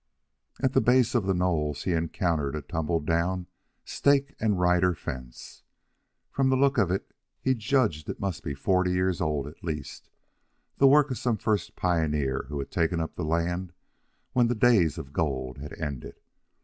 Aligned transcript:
At 0.59 0.73
the 0.73 0.81
base 0.81 1.13
of 1.13 1.27
the 1.27 1.33
knolls 1.35 1.83
he 1.83 1.93
encountered 1.93 2.55
a 2.55 2.63
tumble 2.63 2.99
down 3.01 3.45
stake 3.85 4.35
and 4.39 4.59
rider 4.59 4.95
fence. 4.95 5.61
From 6.31 6.49
the 6.49 6.55
look 6.57 6.79
of 6.79 6.89
it 6.89 7.11
he 7.39 7.53
judged 7.53 8.09
it 8.09 8.19
must 8.19 8.41
be 8.43 8.55
forty 8.55 8.93
years 8.93 9.21
old 9.21 9.45
at 9.45 9.63
least 9.63 10.09
the 10.77 10.87
work 10.87 11.11
of 11.11 11.19
some 11.19 11.37
first 11.37 11.75
pioneer 11.75 12.47
who 12.49 12.57
had 12.57 12.71
taken 12.71 12.99
up 12.99 13.13
the 13.15 13.23
land 13.23 13.73
when 14.33 14.47
the 14.47 14.55
days 14.55 14.97
of 14.97 15.13
gold 15.13 15.59
had 15.59 15.73
ended. 15.77 16.19